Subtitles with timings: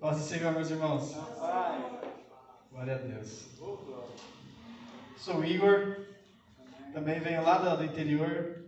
[0.00, 1.12] Paz do Senhor, meus irmãos.
[2.70, 3.50] Glória a Deus.
[5.18, 6.06] Sou Igor,
[6.94, 8.64] também venho lá do interior,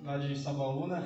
[0.00, 1.02] lá de Sabaúna.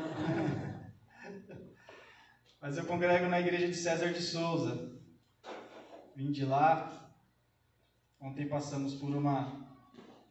[2.60, 4.92] Mas eu congrego na igreja de César de Souza.
[6.14, 7.10] Vim de lá.
[8.20, 9.66] Ontem passamos por uma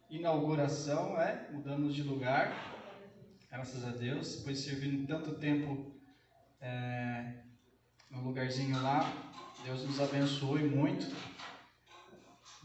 [0.08, 1.48] inauguração, né?
[1.50, 2.54] mudamos de lugar,
[3.50, 4.36] graças a Deus.
[4.36, 5.92] Depois servindo tanto tempo
[6.60, 7.45] é,
[8.10, 9.00] no lugarzinho lá,
[9.64, 11.06] Deus nos abençoou muito.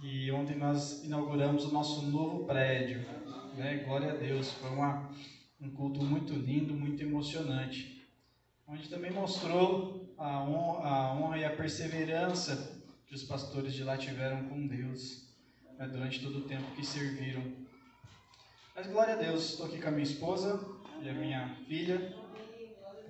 [0.03, 3.05] E ontem nós inauguramos o nosso novo prédio.
[3.55, 3.83] Né?
[3.85, 4.51] Glória a Deus.
[4.53, 5.11] Foi uma,
[5.59, 8.01] um culto muito lindo, muito emocionante.
[8.67, 13.97] Onde também mostrou a honra, a honra e a perseverança que os pastores de lá
[13.97, 15.27] tiveram com Deus
[15.77, 15.87] né?
[15.87, 17.43] durante todo o tempo que serviram.
[18.75, 20.65] Mas glória a Deus, estou aqui com a minha esposa
[21.01, 22.15] e a minha filha,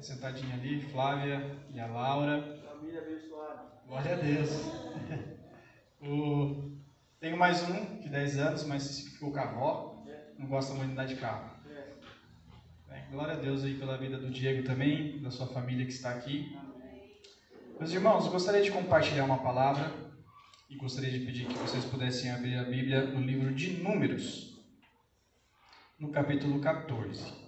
[0.02, 2.60] sentadinha ali, Flávia e a Laura.
[2.66, 3.62] Família abençoada.
[3.88, 4.50] Glória a Deus.
[6.02, 6.72] o,
[7.20, 10.04] tenho mais um de 10 anos, mas ficou com a avó.
[10.38, 11.52] Não gosta muito de andar de carro.
[12.90, 16.10] É, glória a Deus aí pela vida do Diego também, da sua família que está
[16.10, 16.58] aqui.
[17.80, 19.92] Meus irmãos, gostaria de compartilhar uma palavra
[20.70, 24.60] e gostaria de pedir que vocês pudessem abrir a Bíblia no livro de Números,
[26.00, 27.41] no capítulo 14.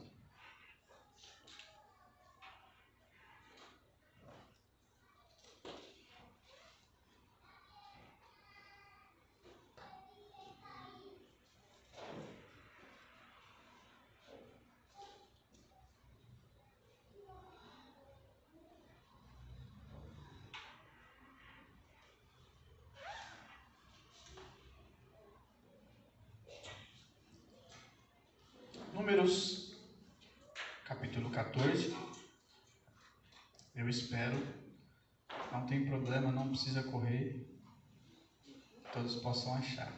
[29.23, 29.71] Números,
[30.83, 31.95] capítulo 14.
[33.73, 34.35] Eu espero,
[35.49, 37.47] não tem problema, não precisa correr,
[38.91, 39.93] todos possam achar.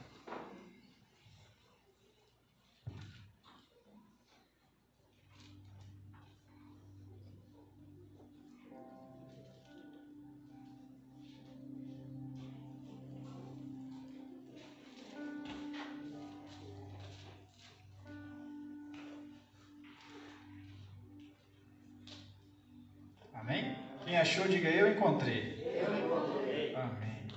[25.06, 25.56] Encontrei.
[25.76, 26.76] Eu encontrei.
[26.76, 27.28] Amém.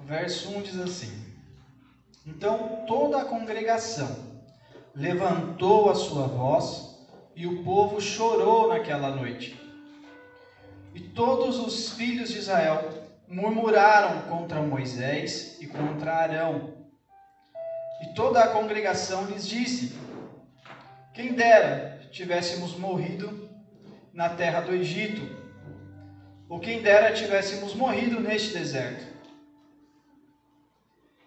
[0.00, 1.34] O verso 1 diz assim:
[2.24, 4.40] Então toda a congregação
[4.94, 6.96] levantou a sua voz
[7.34, 9.60] e o povo chorou naquela noite.
[10.94, 12.90] E todos os filhos de Israel
[13.28, 16.74] murmuraram contra Moisés e contra Arão.
[18.02, 19.98] E toda a congregação lhes disse:
[21.12, 23.50] Quem dera tivéssemos morrido
[24.12, 25.45] na terra do Egito,
[26.48, 29.04] ou quem dera tivéssemos morrido neste deserto.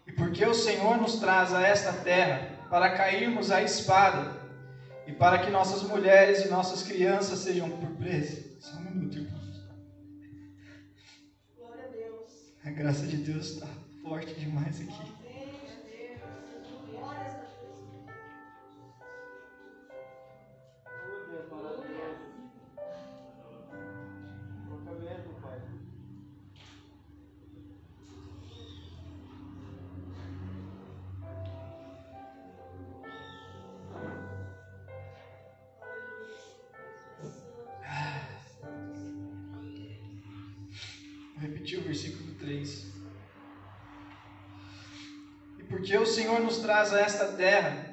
[0.08, 4.40] E porque o Senhor nos traz a esta terra para cairmos à espada,
[5.08, 8.44] e para que nossas mulheres e nossas crianças sejam por presa.
[8.60, 9.64] Só um minuto, irmãos.
[11.58, 12.54] Glória a Deus.
[12.64, 13.68] A graça de Deus está
[14.04, 15.19] forte demais aqui.
[46.40, 47.86] Senhor nos traz a esta terra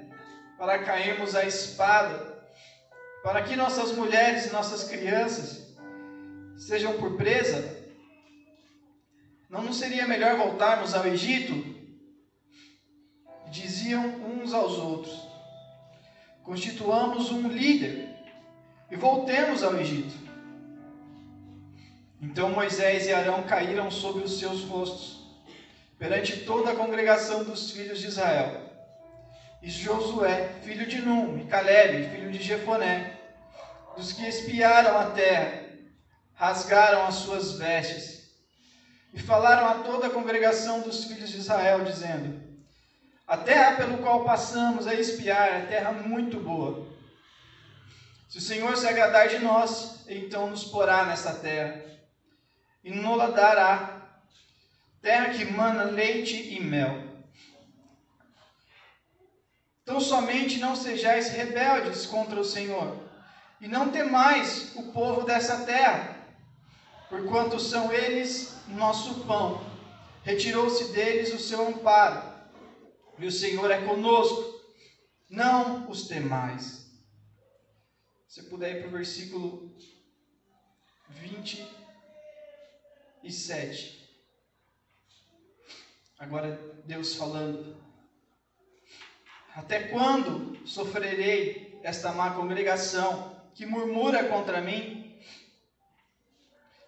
[0.57, 2.37] para cairmos à espada,
[3.23, 5.75] para que nossas mulheres e nossas crianças
[6.57, 7.77] sejam por presa,
[9.51, 11.75] não nos seria melhor voltarmos ao Egito?
[13.51, 15.29] Diziam uns aos outros:
[16.45, 18.09] Constituamos um líder
[18.91, 20.15] e voltemos ao Egito.
[22.21, 25.26] Então Moisés e Arão caíram sobre os seus rostos,
[25.99, 28.63] perante toda a congregação dos filhos de Israel.
[29.63, 33.19] E Josué, filho de Num, e Caleb, filho de Jefoné,
[33.97, 35.65] dos que espiaram a terra,
[36.35, 38.31] rasgaram as suas vestes,
[39.15, 42.39] e falaram a toda a congregação dos filhos de Israel, dizendo:
[43.27, 46.87] A terra pelo qual passamos a espiar é terra muito boa.
[48.29, 51.87] Se o Senhor se agradar de nós, então nos porá nessa terra
[52.87, 53.96] e nola dará,
[55.07, 57.01] terra que mana leite e mel.
[59.81, 62.99] Então somente não sejais rebeldes contra o Senhor,
[63.61, 66.27] e não temais o povo dessa terra,
[67.09, 69.65] porquanto são eles nosso pão.
[70.25, 72.21] Retirou-se deles o seu amparo,
[73.17, 74.57] e o Senhor é conosco.
[75.31, 76.91] Não os temais.
[78.27, 79.73] Se puder ir para o versículo
[83.23, 84.06] 27.
[86.19, 87.77] Agora Deus falando.
[89.55, 95.21] Até quando sofrerei esta má congregação que murmura contra mim?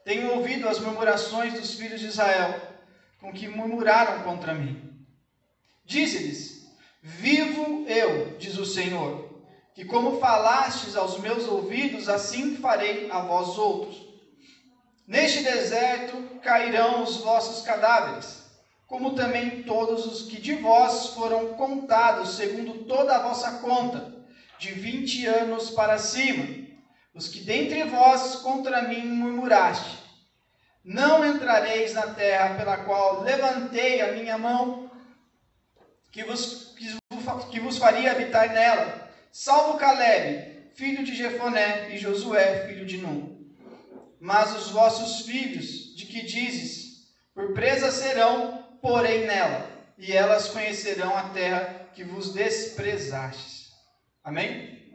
[0.02, 2.58] Tenho ouvido as murmurações dos filhos de Israel,
[3.20, 5.06] com que murmuraram contra mim.
[5.84, 6.66] Dize-lhes:
[7.02, 9.42] Vivo eu, diz o Senhor,
[9.74, 14.08] que como falastes aos meus ouvidos, assim farei a vós outros.
[15.06, 18.37] Neste deserto cairão os vossos cadáveres
[18.88, 24.16] como também todos os que de vós foram contados segundo toda a vossa conta,
[24.58, 26.66] de vinte anos para cima,
[27.14, 29.98] os que dentre vós contra mim murmuraste.
[30.82, 34.90] Não entrareis na terra pela qual levantei a minha mão,
[36.10, 36.74] que vos,
[37.50, 43.52] que vos faria habitar nela, salvo Caleb, filho de Jefoné, e Josué, filho de Num.
[44.18, 51.16] Mas os vossos filhos, de que dizes, por presa serão, porém nela, e elas conhecerão
[51.16, 53.72] a terra que vos desprezastes.
[54.22, 54.94] Amém?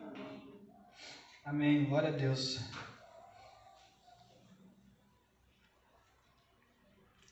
[1.44, 1.85] Amém.
[1.85, 2.59] Glória a Deus.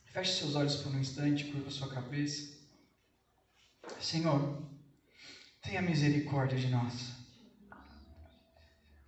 [0.06, 2.60] Feche seus olhos por um instante, curva sua cabeça.
[4.00, 4.62] Senhor,
[5.62, 7.14] tenha misericórdia de nós.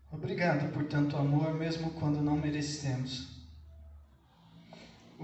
[0.09, 3.32] Obrigado por tanto amor, mesmo quando não merecemos.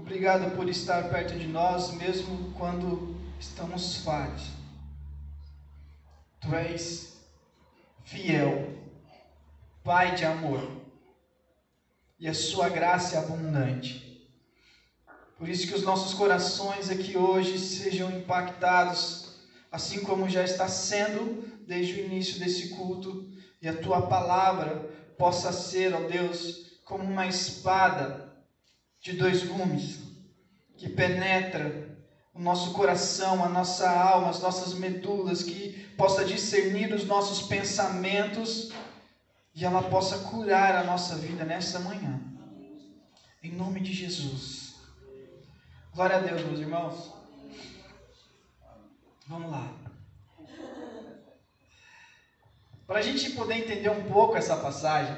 [0.00, 4.44] Obrigado por estar perto de nós, mesmo quando estamos falhos.
[6.40, 7.20] Tu és
[8.02, 8.78] fiel,
[9.84, 10.66] Pai de amor,
[12.18, 14.26] e a Sua graça é abundante.
[15.36, 19.38] Por isso que os nossos corações aqui hoje sejam impactados,
[19.70, 23.30] assim como já está sendo desde o início desse culto,
[23.60, 24.76] e a Tua palavra
[25.18, 28.29] possa ser, ó Deus, como uma espada
[29.00, 30.00] de dois gumes
[30.76, 31.98] que penetra
[32.34, 38.72] o nosso coração, a nossa alma, as nossas medulas, que possa discernir os nossos pensamentos
[39.54, 42.20] e ela possa curar a nossa vida nessa manhã.
[43.42, 44.74] Em nome de Jesus.
[45.92, 47.12] Glória a Deus, meus irmãos.
[49.26, 49.74] Vamos lá.
[52.86, 55.16] Para a gente poder entender um pouco essa passagem,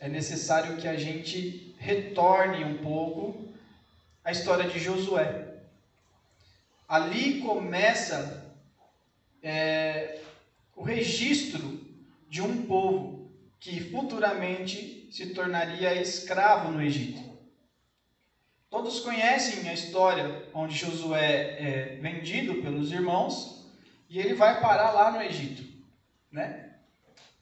[0.00, 3.46] é necessário que a gente retorne um pouco
[4.24, 5.58] a história de Josué.
[6.88, 8.50] Ali começa
[9.42, 10.18] é,
[10.74, 11.78] o registro
[12.30, 13.30] de um povo
[13.60, 17.20] que futuramente se tornaria escravo no Egito.
[18.70, 23.66] Todos conhecem a história onde Josué é vendido pelos irmãos
[24.08, 25.62] e ele vai parar lá no Egito,
[26.32, 26.70] né?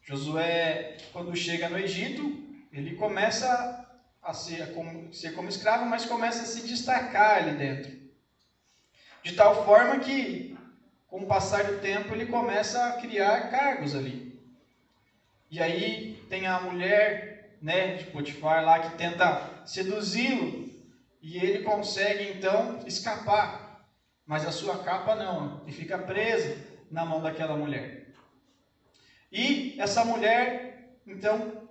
[0.03, 3.87] Josué, quando chega no Egito, ele começa
[4.23, 7.99] a ser como, ser como escravo, mas começa a se destacar ali dentro.
[9.23, 10.57] De tal forma que,
[11.07, 14.39] com o passar do tempo, ele começa a criar cargos ali.
[15.51, 20.69] E aí tem a mulher né, de Potifar lá que tenta seduzi-lo
[21.23, 23.83] e ele consegue então escapar.
[24.27, 26.55] Mas a sua capa não, e fica presa
[26.91, 28.09] na mão daquela mulher.
[29.33, 31.68] E essa mulher então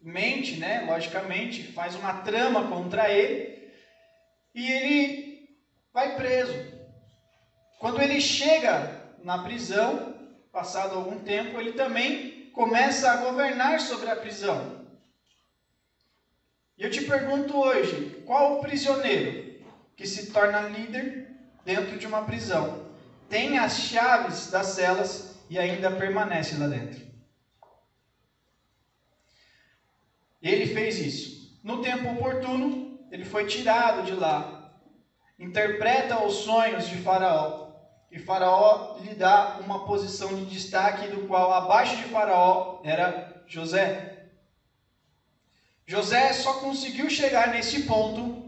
[0.00, 3.70] mente, né, logicamente, faz uma trama contra ele
[4.54, 5.48] e ele
[5.92, 6.76] vai preso.
[7.78, 10.14] Quando ele chega na prisão,
[10.52, 14.86] passado algum tempo, ele também começa a governar sobre a prisão.
[16.78, 19.60] E eu te pergunto hoje, qual o prisioneiro
[19.94, 21.28] que se torna líder
[21.64, 22.86] dentro de uma prisão
[23.28, 27.05] tem as chaves das celas e ainda permanece lá dentro?
[30.42, 31.58] Ele fez isso.
[31.62, 34.70] No tempo oportuno, ele foi tirado de lá.
[35.38, 37.66] Interpreta os sonhos de Faraó.
[38.10, 44.28] E Faraó lhe dá uma posição de destaque, do qual abaixo de Faraó era José.
[45.86, 48.44] José só conseguiu chegar nesse ponto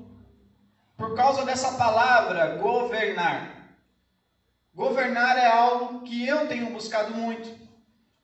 [0.97, 3.77] por causa dessa palavra governar.
[4.75, 7.49] Governar é algo que eu tenho buscado muito.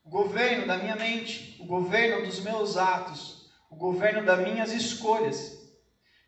[0.05, 3.34] O governo da minha mente, o governo dos meus atos,
[3.75, 5.59] o governo das minhas escolhas.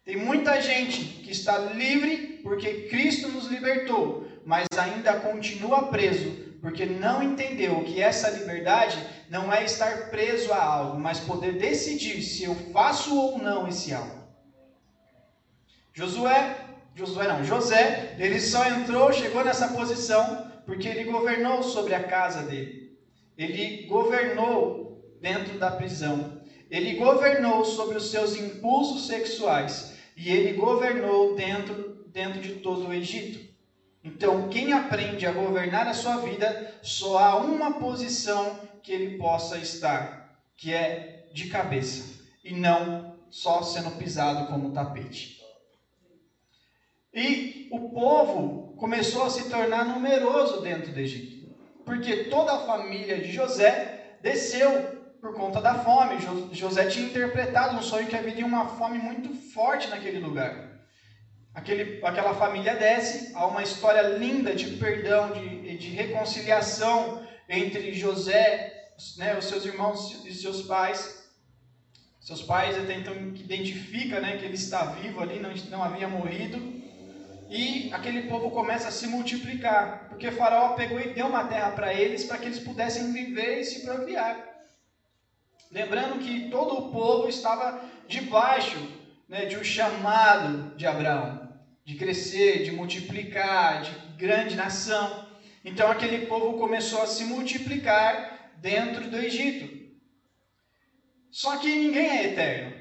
[0.04, 6.84] Tem muita gente que está livre porque Cristo nos libertou, mas ainda continua preso porque
[6.84, 8.98] não entendeu que essa liberdade
[9.30, 13.94] não é estar preso a algo, mas poder decidir se eu faço ou não esse
[13.94, 14.26] algo.
[15.92, 16.56] Josué,
[16.94, 22.42] Josué não, José, ele só entrou, chegou nessa posição porque ele governou sobre a casa
[22.42, 22.98] dele.
[23.38, 26.35] Ele governou dentro da prisão.
[26.70, 32.94] Ele governou sobre os seus impulsos sexuais e ele governou dentro dentro de todo o
[32.94, 33.46] Egito.
[34.02, 39.58] Então, quem aprende a governar a sua vida, só há uma posição que ele possa
[39.58, 45.42] estar, que é de cabeça, e não só sendo pisado como tapete.
[47.12, 51.54] E o povo começou a se tornar numeroso dentro do Egito,
[51.84, 54.95] porque toda a família de José desceu
[55.26, 56.16] por conta da fome.
[56.52, 60.76] José tinha interpretado um sonho que havia uma fome muito forte naquele lugar.
[61.52, 68.90] Aquele, aquela família desce, há uma história linda de perdão, de, de reconciliação entre José,
[69.16, 71.24] né, os seus irmãos e seus pais.
[72.20, 76.58] Seus pais até então identifica né, que ele está vivo ali, não, não havia morrido.
[77.48, 81.94] E aquele povo começa a se multiplicar, porque Faraó pegou e deu uma terra para
[81.94, 84.55] eles, para que eles pudessem viver e se procriar.
[85.70, 88.76] Lembrando que todo o povo estava debaixo
[89.28, 91.46] né, de um chamado de Abraão
[91.86, 95.24] de crescer, de multiplicar, de grande nação.
[95.64, 99.86] Então aquele povo começou a se multiplicar dentro do Egito.
[101.30, 102.76] Só que ninguém é eterno.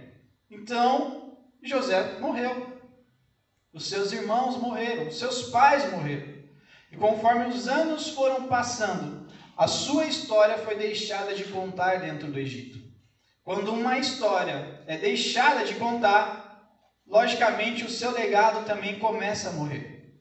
[0.50, 2.82] Então José morreu.
[3.72, 6.34] Os seus irmãos morreram, os seus pais morreram.
[6.92, 9.25] E conforme os anos foram passando,
[9.58, 12.78] a sua história foi deixada de contar dentro do Egito.
[13.44, 20.20] Quando uma história é deixada de contar, logicamente o seu legado também começa a morrer.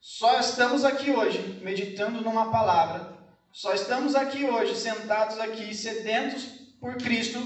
[0.00, 3.16] Só estamos aqui hoje meditando numa palavra,
[3.50, 6.44] só estamos aqui hoje sentados aqui sedentos
[6.78, 7.40] por Cristo,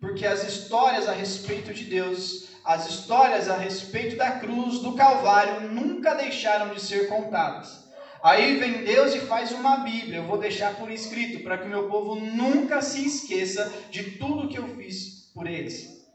[0.00, 5.70] porque as histórias a respeito de Deus, as histórias a respeito da cruz, do Calvário,
[5.70, 7.81] nunca deixaram de ser contadas.
[8.22, 11.70] Aí vem Deus e faz uma Bíblia, eu vou deixar por escrito, para que o
[11.70, 16.06] meu povo nunca se esqueça de tudo que eu fiz por eles.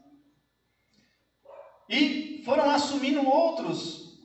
[1.86, 4.18] E foram assumindo outros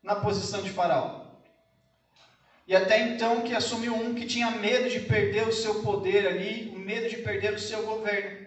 [0.00, 1.20] na posição de Faraó.
[2.64, 6.70] E até então que assumiu um que tinha medo de perder o seu poder ali,
[6.72, 8.46] o medo de perder o seu governo.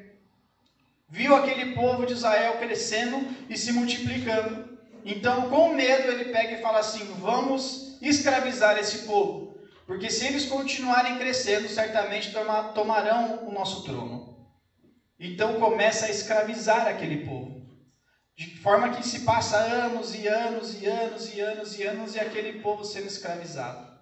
[1.09, 4.79] Viu aquele povo de Israel crescendo e se multiplicando.
[5.03, 9.57] Então, com medo, ele pega e fala assim: vamos escravizar esse povo.
[9.85, 12.33] Porque se eles continuarem crescendo, certamente
[12.73, 14.47] tomarão o nosso trono.
[15.19, 17.63] Então começa a escravizar aquele povo.
[18.35, 22.19] De forma que se passa anos e anos e anos e anos e anos e
[22.19, 23.93] aquele povo sendo escravizado.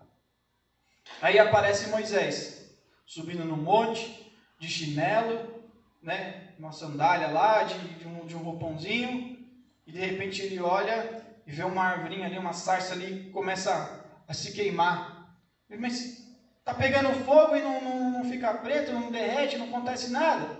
[1.21, 2.71] Aí aparece Moisés,
[3.05, 5.61] subindo no monte, de chinelo,
[6.01, 9.37] né, uma sandália lá, de, de, um, de um roupãozinho,
[9.85, 14.33] e de repente ele olha e vê uma árvore ali, uma sarça ali, começa a,
[14.33, 15.35] se queimar.
[15.77, 16.25] Mas
[16.63, 20.57] tá pegando fogo e não, não, não fica preto, não derrete, não acontece nada.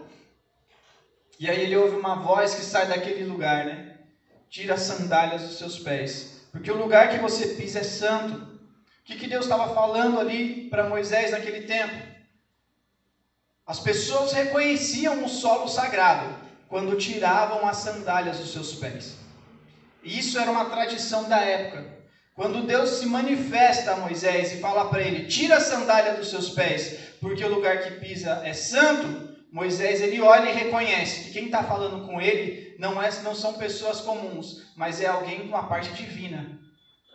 [1.39, 3.99] E aí ele ouve uma voz que sai daquele lugar, né?
[4.49, 8.33] Tira as sandálias dos seus pés, porque o lugar que você pisa é santo.
[8.35, 11.95] O que, que Deus estava falando ali para Moisés naquele tempo?
[13.65, 16.35] As pessoas reconheciam o solo sagrado
[16.67, 19.20] quando tiravam as sandálias dos seus pés.
[20.03, 22.01] Isso era uma tradição da época.
[22.33, 26.49] Quando Deus se manifesta a Moisés e fala para ele: tira a sandália dos seus
[26.49, 31.45] pés, porque o lugar que pisa é santo, Moisés ele olha e reconhece que quem
[31.45, 35.67] está falando com ele não, é, não são pessoas comuns, mas é alguém com uma
[35.67, 36.59] parte divina.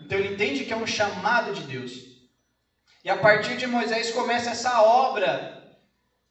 [0.00, 1.92] Então ele entende que é um chamado de Deus.
[3.02, 5.76] E a partir de Moisés começa essa obra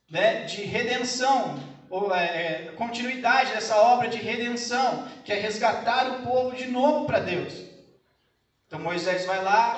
[0.10, 1.58] né, de redenção,
[2.78, 7.54] continuidade dessa obra de redenção, que é resgatar o povo de novo para Deus.
[8.68, 9.78] Então Moisés vai lá,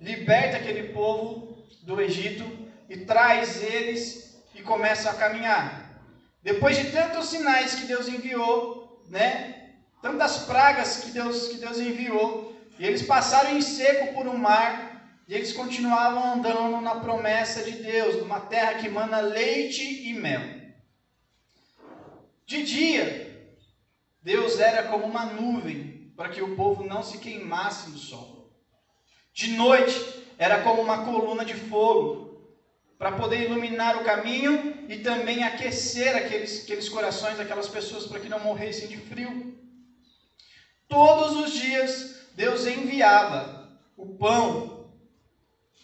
[0.00, 2.44] liberta aquele povo do Egito
[2.88, 5.90] e traz eles e começam a caminhar.
[6.42, 9.72] Depois de tantos sinais que Deus enviou, né?
[10.00, 14.90] Tantas pragas que Deus, que Deus enviou, e eles passaram em seco por um mar,
[15.28, 20.59] e eles continuavam andando na promessa de Deus, numa terra que mana leite e mel.
[22.50, 23.54] De dia,
[24.20, 28.52] Deus era como uma nuvem para que o povo não se queimasse no sol.
[29.32, 29.94] De noite,
[30.36, 32.50] era como uma coluna de fogo
[32.98, 38.28] para poder iluminar o caminho e também aquecer aqueles, aqueles corações daquelas pessoas para que
[38.28, 39.56] não morressem de frio.
[40.88, 44.90] Todos os dias Deus enviava o pão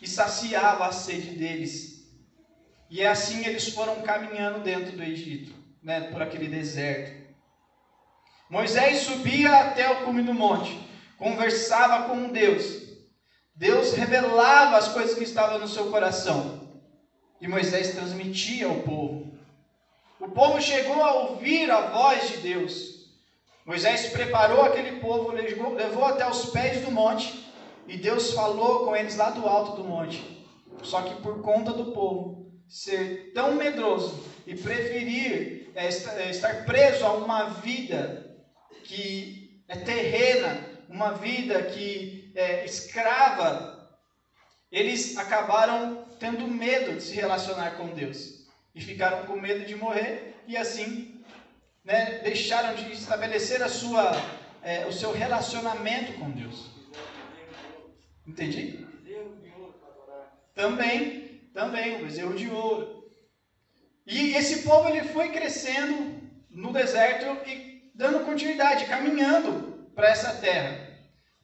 [0.02, 2.10] e saciava a sede deles.
[2.90, 5.55] E é assim eles foram caminhando dentro do Egito,
[5.86, 7.12] né, por aquele deserto.
[8.50, 10.76] Moisés subia até o cume do monte,
[11.16, 12.82] conversava com Deus.
[13.54, 16.82] Deus revelava as coisas que estavam no seu coração.
[17.40, 19.32] E Moisés transmitia ao povo.
[20.18, 23.06] O povo chegou a ouvir a voz de Deus.
[23.64, 27.48] Moisés preparou aquele povo, levou, até os pés do monte,
[27.86, 30.44] e Deus falou com eles lá do alto do monte.
[30.82, 37.04] Só que por conta do povo ser tão medroso e preferir é, é estar preso
[37.04, 38.36] a uma vida
[38.84, 43.76] que é terrena, uma vida que é escrava,
[44.70, 50.34] eles acabaram tendo medo de se relacionar com Deus e ficaram com medo de morrer
[50.46, 51.24] e assim
[51.84, 54.12] né, deixaram de estabelecer a sua,
[54.62, 56.70] é, o seu relacionamento com Deus.
[58.26, 58.84] Entendi?
[60.54, 61.25] Também,
[61.56, 63.10] também, o bezerro de ouro.
[64.06, 66.20] E esse povo ele foi crescendo
[66.50, 70.86] no deserto e dando continuidade, caminhando para essa terra.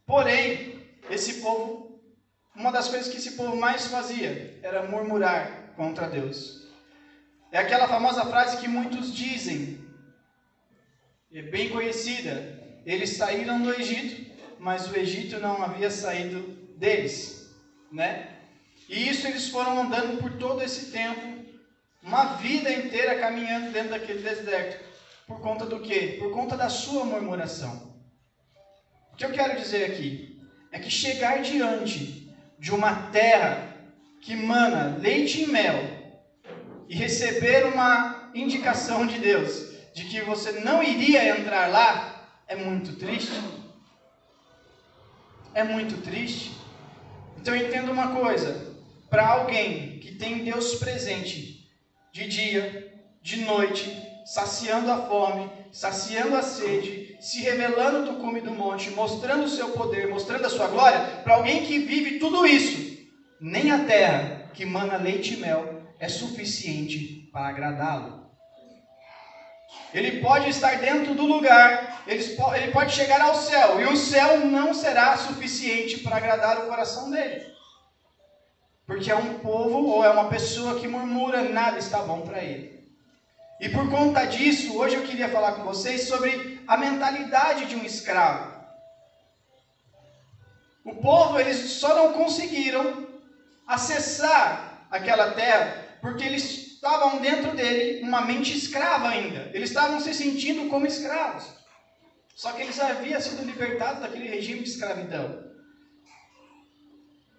[0.05, 0.79] Porém,
[1.11, 1.99] esse povo,
[2.55, 6.69] uma das coisas que esse povo mais fazia era murmurar contra Deus.
[7.51, 9.83] É aquela famosa frase que muitos dizem,
[11.33, 12.61] é bem conhecida.
[12.85, 16.41] Eles saíram do Egito, mas o Egito não havia saído
[16.77, 17.51] deles,
[17.91, 18.42] né?
[18.93, 21.43] E isso eles foram andando por todo esse tempo,
[22.03, 24.85] uma vida inteira caminhando dentro daquele deserto.
[25.27, 26.19] Por conta do quê?
[26.19, 27.97] Por conta da sua murmuração.
[29.11, 30.39] O que eu quero dizer aqui
[30.71, 33.75] é que chegar diante de uma terra
[34.21, 35.83] que mana leite e mel
[36.87, 42.95] e receber uma indicação de Deus de que você não iria entrar lá é muito
[42.97, 43.33] triste.
[45.55, 46.55] É muito triste.
[47.39, 48.72] Então entenda uma coisa:
[49.13, 51.71] para alguém que tem Deus presente
[52.11, 58.53] de dia, de noite, saciando a fome, saciando a sede, se revelando do cume do
[58.53, 63.07] monte, mostrando o seu poder, mostrando a sua glória, para alguém que vive tudo isso,
[63.39, 68.31] nem a terra que mana leite e mel é suficiente para agradá-lo.
[69.93, 74.73] Ele pode estar dentro do lugar, ele pode chegar ao céu, e o céu não
[74.73, 77.53] será suficiente para agradar o coração dele.
[78.87, 82.83] Porque é um povo ou é uma pessoa que murmura, nada está bom para ele.
[83.61, 87.85] E por conta disso, hoje eu queria falar com vocês sobre a mentalidade de um
[87.85, 88.53] escravo.
[90.85, 93.07] O povo, eles só não conseguiram
[93.67, 96.43] acessar aquela terra porque eles
[96.75, 99.49] estavam dentro dele uma mente escrava ainda.
[99.55, 101.45] Eles estavam se sentindo como escravos.
[102.35, 105.52] Só que eles haviam sido libertados daquele regime de escravidão.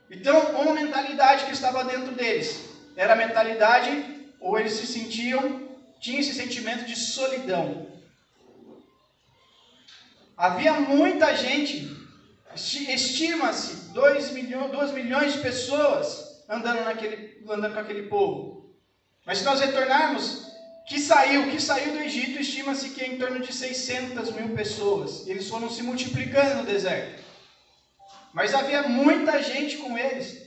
[0.10, 3.92] Então, uma mentalidade que estava dentro deles era a mentalidade,
[4.40, 5.68] ou eles se sentiam,
[6.00, 7.88] tinham esse sentimento de solidão.
[10.36, 11.90] Havia muita gente,
[12.54, 18.76] estima-se 2 milhões, milhões de pessoas andando, naquele, andando com aquele povo.
[19.26, 20.52] Mas se nós retornarmos,
[20.86, 25.26] que saiu, que saiu do Egito, estima-se que é em torno de 600 mil pessoas.
[25.28, 27.23] Eles foram se multiplicando no deserto.
[28.34, 30.42] Mas havia muita gente com eles.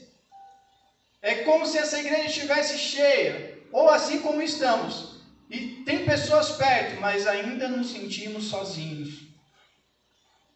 [1.21, 5.21] É como se essa igreja estivesse cheia, ou assim como estamos.
[5.49, 9.27] E tem pessoas perto, mas ainda nos sentimos sozinhos.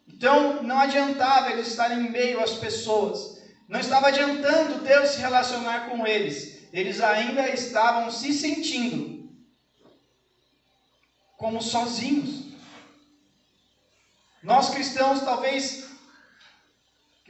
[0.08, 3.42] Então, não adiantava eles estarem em meio às pessoas.
[3.68, 9.30] Não estava adiantando Deus se relacionar com eles eles ainda estavam se sentindo
[11.38, 12.52] como sozinhos.
[14.42, 15.91] Nós cristãos, talvez,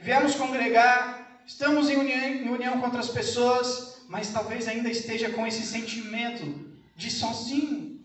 [0.02, 5.46] viemos congregar, estamos em união, em união com outras pessoas, mas talvez ainda esteja com
[5.46, 6.44] esse sentimento
[6.96, 8.04] de sozinho.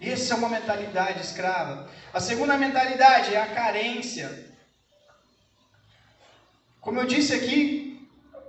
[0.00, 1.90] Essa é uma mentalidade escrava.
[2.12, 4.52] A segunda mentalidade é a carência.
[6.78, 8.06] Como eu disse aqui,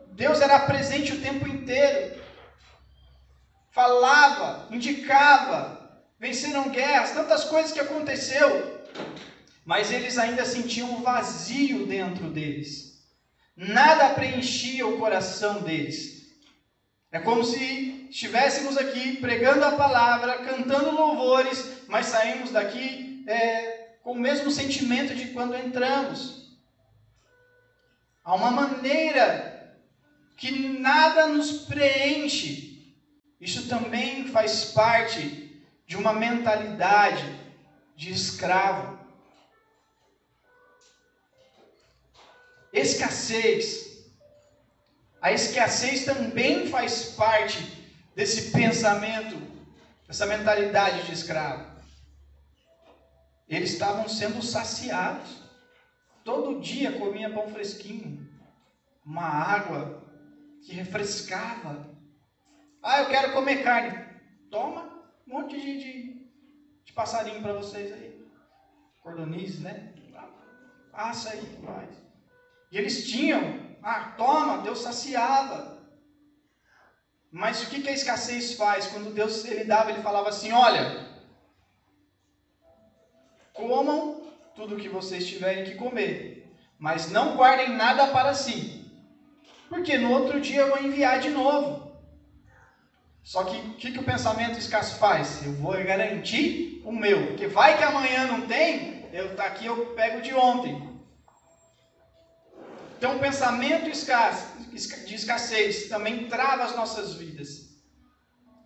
[0.08, 2.21] Deus era presente o tempo inteiro.
[3.71, 8.84] Falava, indicava, venceram guerras, tantas coisas que aconteceu.
[9.65, 13.04] Mas eles ainda sentiam um vazio dentro deles.
[13.58, 16.28] Nada preenchia o coração deles.
[17.12, 24.12] É como se estivéssemos aqui pregando a palavra, cantando louvores, mas saímos daqui é, com
[24.12, 26.56] o mesmo sentimento de quando entramos.
[28.23, 29.75] Há uma maneira
[30.36, 32.95] que nada nos preenche.
[33.39, 37.23] Isso também faz parte de uma mentalidade
[37.95, 39.05] de escravo.
[42.75, 44.13] Escassez.
[45.21, 47.59] A escassez também faz parte
[48.13, 49.35] desse pensamento,
[50.05, 51.73] dessa mentalidade de escravo.
[53.47, 55.43] eles estavam sendo saciados.
[56.23, 58.27] Todo dia comia pão fresquinho,
[59.05, 60.03] uma água
[60.63, 61.95] que refrescava.
[62.81, 64.05] Ah, eu quero comer carne.
[64.49, 66.27] Toma um monte de, de,
[66.83, 68.25] de passarinho para vocês aí.
[69.01, 69.93] Cordonize, né?
[70.91, 72.05] Passa aí, faz.
[72.71, 73.65] E eles tinham.
[73.82, 75.75] Ah, toma, Deus saciava.
[77.32, 78.88] Mas o que, que a escassez faz?
[78.88, 81.06] Quando Deus ele dava, ele falava assim: olha,
[83.54, 84.23] comam
[84.56, 86.49] tudo que vocês tiverem que comer,
[86.80, 88.89] mas não guardem nada para si,
[89.67, 91.86] porque no outro dia eu vou enviar de novo.
[93.21, 95.45] Só que o que, que o pensamento escasso faz?
[95.45, 99.88] Eu vou garantir o meu, porque vai que amanhã não tem, eu tá aqui eu
[99.88, 100.94] pego de ontem.
[102.97, 107.75] Então o pensamento de escassez também trava as nossas vidas.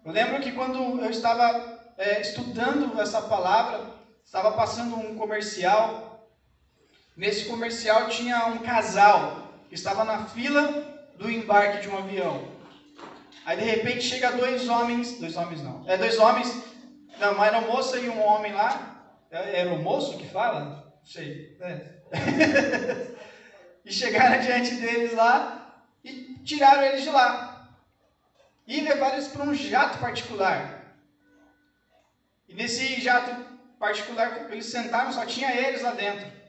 [0.06, 3.86] Eu lembro que quando eu estava é, estudando essa palavra,
[4.24, 6.30] estava passando um comercial.
[7.18, 12.48] Nesse comercial tinha um casal que estava na fila do embarque de um avião.
[13.46, 16.64] Aí de repente chega dois homens, dois homens não, é dois homens,
[17.20, 19.18] não, uma aeromoça e um homem lá.
[19.32, 20.66] É, era o moço que fala?
[20.66, 21.58] Não sei.
[21.60, 22.00] É.
[23.86, 27.70] e chegaram diante deles lá e tiraram eles de lá.
[28.68, 30.80] E levaram eles para um jato particular.
[32.48, 33.46] E nesse jato
[33.80, 36.40] particular, eles sentaram, só tinha eles lá dentro.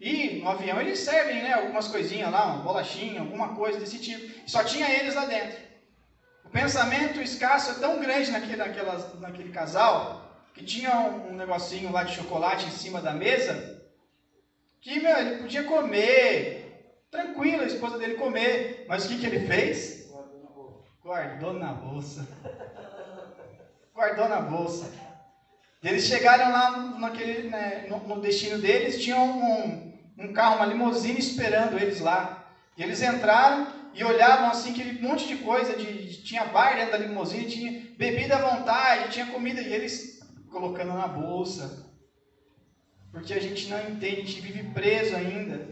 [0.00, 4.48] E no avião eles servem, né, algumas coisinhas lá, uma bolachinha, alguma coisa desse tipo.
[4.48, 5.58] Só tinha eles lá dentro.
[6.44, 11.92] O pensamento escasso é tão grande naquele, naquela, naquele casal, que tinha um, um negocinho
[11.92, 13.81] lá de chocolate em cima da mesa,
[14.82, 18.84] que meu, ele podia comer, tranquilo, a esposa dele comer.
[18.88, 20.10] Mas o que, que ele fez?
[21.02, 22.28] Guardou na bolsa.
[23.94, 24.92] Guardou na bolsa.
[25.82, 31.18] Eles chegaram lá naquele, né, no, no, destino deles, tinham um, um carro, uma limusine
[31.18, 32.44] esperando eles lá.
[32.76, 36.92] E eles entraram e olhavam assim, aquele monte de coisa, de, de, tinha bar dentro
[36.92, 41.91] da limusine, tinha bebida à vontade, tinha comida, e eles colocando na bolsa.
[43.12, 45.68] Porque a gente não entende, a gente vive preso ainda.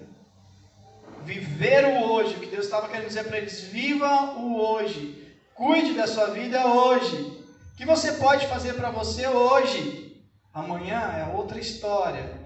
[1.25, 5.35] Viver o hoje, o que Deus estava querendo dizer para eles, viva o hoje.
[5.55, 7.41] Cuide da sua vida hoje
[7.81, 10.23] que você pode fazer para você hoje?
[10.53, 12.39] Amanhã é outra história.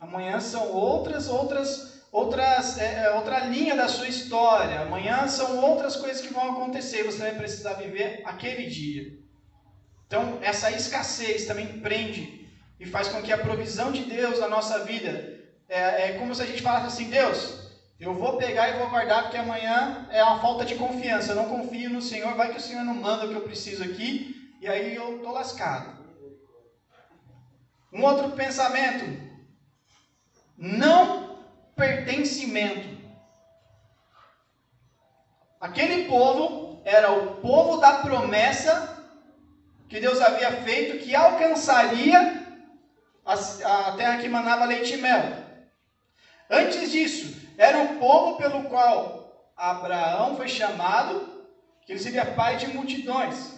[0.00, 4.80] Amanhã são outras, outras, outras, é, é, outra linha da sua história.
[4.80, 7.04] Amanhã são outras coisas que vão acontecer.
[7.04, 9.16] Você vai precisar viver aquele dia.
[10.08, 12.37] Então, essa escassez também prende
[12.78, 15.38] e faz com que a provisão de Deus na nossa vida
[15.68, 19.24] é, é como se a gente falasse assim: Deus, eu vou pegar e vou guardar
[19.24, 21.32] porque amanhã é uma falta de confiança.
[21.32, 23.82] Eu não confio no Senhor, vai que o Senhor não manda o que eu preciso
[23.82, 25.98] aqui e aí eu estou lascado.
[27.92, 29.04] Um outro pensamento:
[30.56, 31.38] não
[31.74, 32.98] pertencimento.
[35.60, 38.96] Aquele povo era o povo da promessa
[39.88, 42.37] que Deus havia feito que alcançaria
[43.28, 45.22] a, terra que manava leite e mel.
[46.48, 51.44] Antes disso, era o povo pelo qual Abraão foi chamado,
[51.84, 53.52] que ele seria pai de multidões.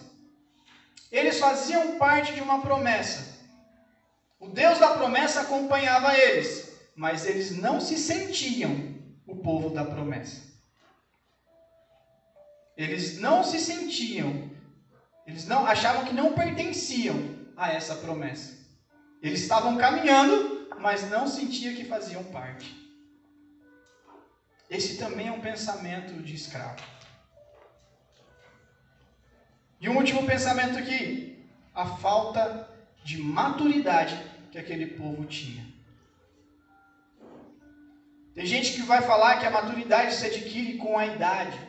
[1.09, 3.39] Eles faziam parte de uma promessa.
[4.39, 10.51] O Deus da promessa acompanhava eles, mas eles não se sentiam o povo da promessa.
[12.75, 14.49] Eles não se sentiam,
[15.25, 17.15] eles não achavam que não pertenciam
[17.55, 18.60] a essa promessa.
[19.21, 22.75] Eles estavam caminhando, mas não sentiam que faziam parte.
[24.69, 26.81] Esse também é um pensamento de escravo.
[29.79, 32.69] E um último pensamento aqui: a falta
[33.03, 34.17] de maturidade
[34.51, 35.65] que aquele povo tinha.
[38.33, 41.59] Tem gente que vai falar que a maturidade se adquire com a idade.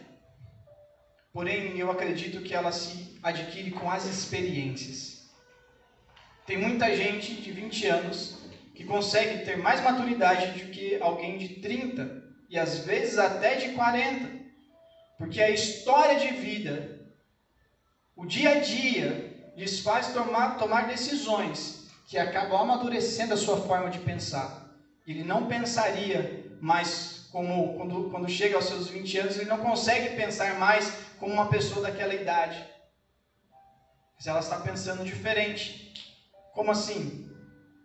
[1.33, 5.12] Porém, eu acredito que ela se adquire com as experiências.
[6.47, 8.39] Tem muita gente de 20 anos
[8.75, 13.71] que consegue ter mais maturidade do que alguém de 30 e às vezes até de
[13.71, 14.43] 40.
[15.19, 17.01] Porque a história de vida,
[18.17, 23.89] o dia a dia, lhes faz tomar, tomar decisões que acabam amadurecendo a sua forma
[23.89, 24.69] de pensar.
[25.07, 30.17] Ele não pensaria mais como quando, quando chega aos seus 20 anos, ele não consegue
[30.17, 32.67] pensar mais como uma pessoa daquela idade.
[34.17, 36.02] Mas ela está pensando diferente.
[36.53, 37.27] Como assim?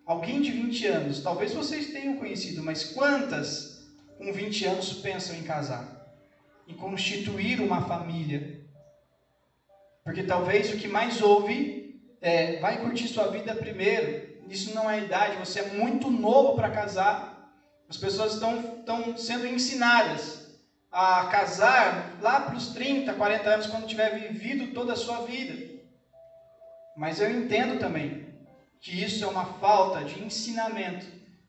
[0.06, 3.78] Alguém de 20 anos, talvez vocês tenham conhecido, mas quantas
[4.18, 5.86] com 20 anos pensam em casar,
[6.68, 8.58] em constituir uma família.
[10.04, 15.02] Porque talvez o que mais ouve é: vai curtir sua vida primeiro, isso não é
[15.02, 17.26] idade, você é muito novo para casar.
[17.90, 20.46] As pessoas estão, estão sendo ensinadas
[20.92, 25.58] a casar lá para os 30, 40 anos, quando tiver vivido toda a sua vida.
[26.98, 28.27] Mas eu entendo também
[28.82, 31.06] que isso é uma falta de ensinamento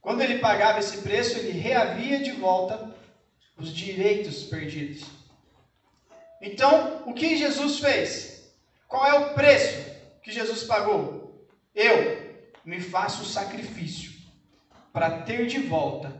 [0.00, 2.94] Quando ele pagava esse preço, ele reavia de volta
[3.56, 5.04] os direitos perdidos.
[6.40, 8.50] Então, o que Jesus fez?
[8.88, 9.84] Qual é o preço
[10.22, 11.46] que Jesus pagou?
[11.74, 12.30] Eu
[12.64, 14.12] me faço sacrifício
[14.92, 16.12] para ter de volta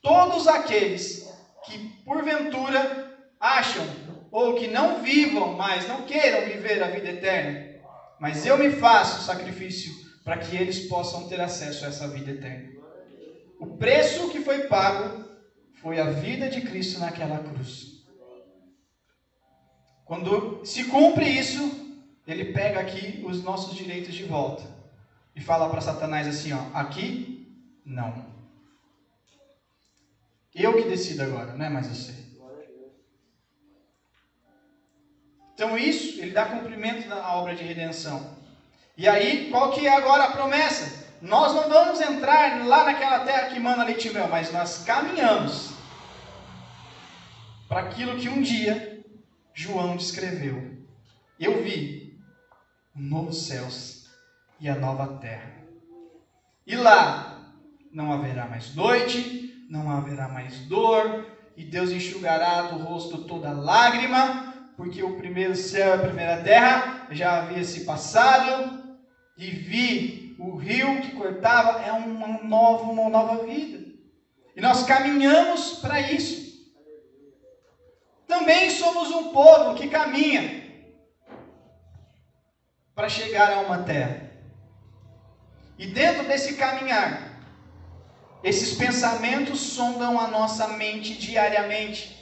[0.00, 1.28] todos aqueles
[1.64, 3.84] que porventura acham
[4.30, 7.80] ou que não vivam mais, não queiram viver a vida eterna,
[8.18, 9.92] mas eu me faço sacrifício
[10.24, 12.75] para que eles possam ter acesso a essa vida eterna.
[13.58, 15.24] O preço que foi pago
[15.74, 18.04] foi a vida de Cristo naquela cruz.
[20.04, 24.62] Quando se cumpre isso, ele pega aqui os nossos direitos de volta
[25.34, 27.52] e fala para Satanás assim: ó, aqui
[27.84, 28.34] não.
[30.54, 32.26] Eu que decido agora, não é mais você.
[35.54, 38.36] Então isso, ele dá cumprimento à obra de redenção.
[38.96, 41.05] E aí, qual que é agora a promessa?
[41.26, 45.72] Nós não vamos entrar lá naquela terra que manda leite e mel, mas nós caminhamos
[47.68, 49.04] para aquilo que um dia
[49.52, 50.86] João descreveu.
[51.38, 52.16] Eu vi
[52.94, 54.08] o novo céus
[54.60, 55.50] e a nova terra.
[56.64, 57.52] E lá
[57.92, 64.54] não haverá mais noite, não haverá mais dor, e Deus enxugará do rosto toda lágrima,
[64.76, 68.80] porque o primeiro céu e a primeira terra já havia se passado,
[69.36, 73.86] e vi o rio que cortava é uma nova, uma nova vida.
[74.54, 76.46] E nós caminhamos para isso.
[78.26, 80.64] Também somos um povo que caminha
[82.94, 84.30] para chegar a uma terra.
[85.78, 87.40] E dentro desse caminhar,
[88.42, 92.16] esses pensamentos sondam a nossa mente diariamente.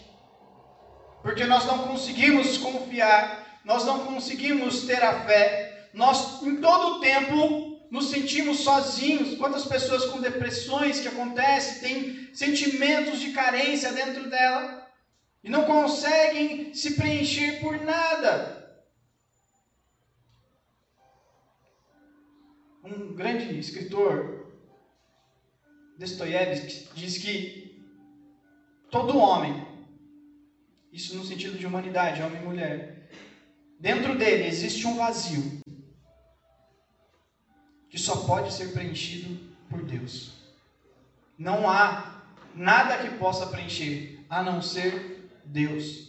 [1.22, 7.00] Porque nós não conseguimos confiar, nós não conseguimos ter a fé, nós em todo o
[7.00, 9.38] tempo nos sentimos sozinhos.
[9.38, 14.84] Quantas pessoas com depressões que acontecem, têm sentimentos de carência dentro dela
[15.44, 18.82] e não conseguem se preencher por nada.
[22.82, 24.52] Um grande escritor,
[25.96, 27.80] Dostoiévski, diz que
[28.90, 29.68] todo homem,
[30.92, 33.08] isso no sentido de humanidade, homem e mulher,
[33.78, 35.62] dentro dele existe um vazio
[37.94, 39.38] que só pode ser preenchido
[39.70, 40.32] por Deus.
[41.38, 46.08] Não há nada que possa preencher a não ser Deus.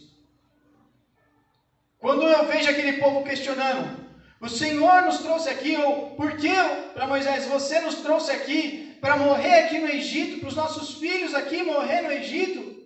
[2.00, 4.04] Quando eu vejo aquele povo questionando,
[4.40, 6.52] o Senhor nos trouxe aqui, ou por que,
[6.92, 11.34] para Moisés, você nos trouxe aqui para morrer aqui no Egito, para os nossos filhos
[11.36, 12.84] aqui morrer no Egito?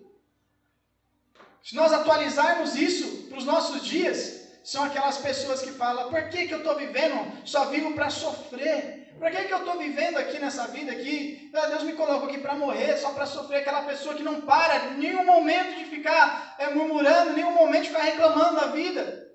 [1.63, 6.47] Se nós atualizarmos isso para os nossos dias, são aquelas pessoas que falam: por que,
[6.47, 7.31] que eu estou vivendo?
[7.45, 9.01] Só vivo para sofrer.
[9.19, 11.51] Por que, que eu estou vivendo aqui nessa vida aqui?
[11.53, 13.57] Ah, Deus me colocou aqui para morrer, só para sofrer.
[13.57, 18.03] Aquela pessoa que não para nenhum momento de ficar é, murmurando, nenhum momento de ficar
[18.03, 19.31] reclamando da vida.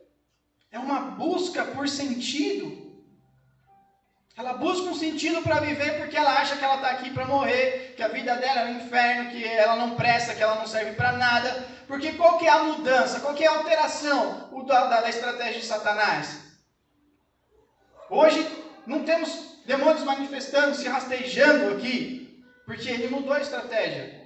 [0.73, 2.86] É uma busca por sentido.
[4.37, 7.95] Ela busca um sentido para viver porque ela acha que ela está aqui para morrer,
[7.97, 10.93] que a vida dela é um inferno, que ela não presta, que ela não serve
[10.93, 11.67] para nada.
[11.89, 15.67] Porque qual que é a mudança, qual que é a alteração da, da estratégia de
[15.67, 16.43] Satanás?
[18.11, 18.47] Hoje
[18.87, 24.23] não temos demônios manifestando, se rastejando aqui, porque ele mudou a estratégia.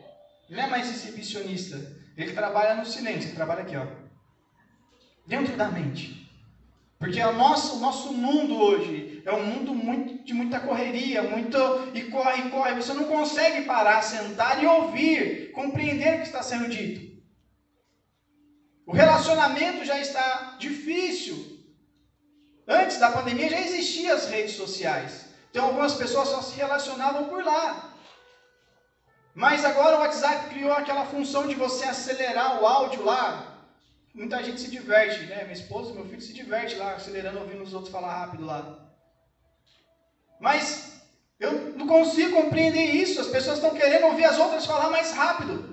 [0.48, 1.76] Ele não é mais exibicionista.
[2.16, 3.86] Ele trabalha no silêncio, ele trabalha aqui, ó.
[5.24, 6.28] Dentro da mente.
[7.00, 11.56] Porque o nosso, nosso mundo hoje é um mundo muito, de muita correria, muito
[11.94, 12.74] e corre, corre.
[12.74, 17.18] Você não consegue parar, sentar e ouvir, compreender o que está sendo dito.
[18.86, 21.58] O relacionamento já está difícil.
[22.68, 25.24] Antes da pandemia já existiam as redes sociais.
[25.50, 27.94] Então algumas pessoas só se relacionavam por lá.
[29.34, 33.49] Mas agora o WhatsApp criou aquela função de você acelerar o áudio lá.
[34.12, 35.42] Muita gente se diverte, né?
[35.42, 38.90] Minha esposa, meu filho se diverte lá, acelerando, ouvindo os outros falar rápido lá.
[40.40, 41.00] Mas
[41.38, 43.20] eu não consigo compreender isso.
[43.20, 45.70] As pessoas estão querendo ouvir as outras falar mais rápido.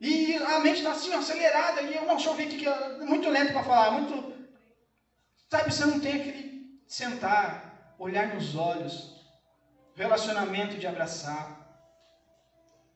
[0.00, 1.82] E a mente está assim, acelerada.
[1.82, 3.90] E eu, não, deixa eu ver aqui, que é muito lento para falar.
[3.90, 4.32] Muito.
[5.50, 9.14] Sabe, você não tem aquele sentar, olhar nos olhos,
[9.94, 11.64] relacionamento de abraçar,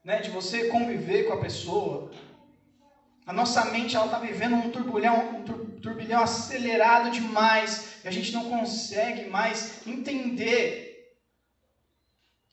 [0.05, 2.11] né, de você conviver com a pessoa.
[3.29, 8.33] A nossa mente ela está vivendo um turbilhão, um turbilhão acelerado demais e a gente
[8.33, 11.15] não consegue mais entender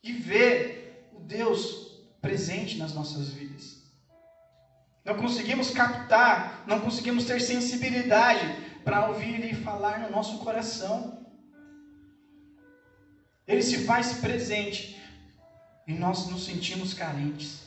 [0.03, 3.85] e ver o Deus presente nas nossas vidas.
[5.05, 11.25] Não conseguimos captar, não conseguimos ter sensibilidade para ouvir Ele falar no nosso coração.
[13.47, 15.01] Ele se faz presente
[15.88, 17.64] e nós nos sentimos carentes.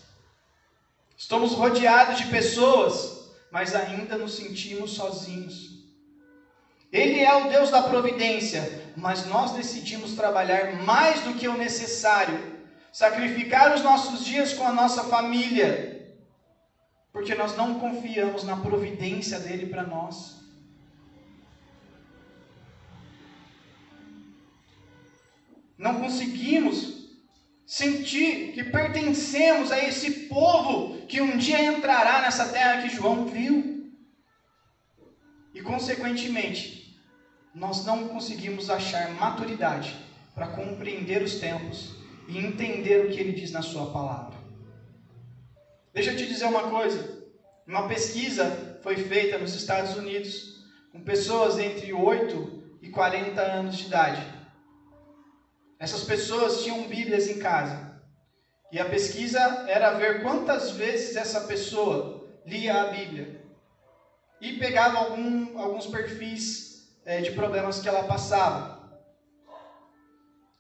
[1.18, 5.84] Estamos rodeados de pessoas, mas ainda nos sentimos sozinhos.
[6.92, 12.62] Ele é o Deus da providência, mas nós decidimos trabalhar mais do que o necessário,
[12.92, 16.16] sacrificar os nossos dias com a nossa família,
[17.12, 20.38] porque nós não confiamos na providência dele para nós.
[25.76, 26.97] Não conseguimos
[27.68, 33.92] sentir que pertencemos a esse povo que um dia entrará nessa terra que João viu.
[35.52, 36.98] E, consequentemente,
[37.54, 39.94] nós não conseguimos achar maturidade
[40.34, 41.94] para compreender os tempos
[42.26, 44.38] e entender o que ele diz na sua palavra.
[45.92, 47.22] Deixa eu te dizer uma coisa.
[47.66, 53.88] Uma pesquisa foi feita nos Estados Unidos com pessoas entre 8 e 40 anos de
[53.88, 54.37] idade.
[55.78, 57.88] Essas pessoas tinham Bíblias em casa.
[58.70, 59.38] E a pesquisa
[59.68, 63.40] era ver quantas vezes essa pessoa lia a Bíblia.
[64.40, 68.78] E pegava algum, alguns perfis é, de problemas que ela passava.